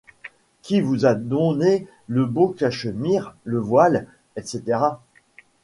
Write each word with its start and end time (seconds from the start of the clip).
Qui 0.63 0.81
vous 0.81 1.05
a 1.05 1.13
donné 1.13 1.87
le 2.07 2.25
beau 2.25 2.47
cachemire, 2.47 3.35
le 3.43 3.59
voile, 3.59 4.07
etc. 4.35 4.79